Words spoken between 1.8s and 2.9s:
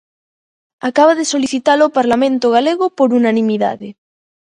o Parlamento galego